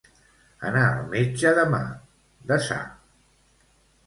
[0.69, 1.83] Anar al metge demà,
[2.53, 2.81] desar.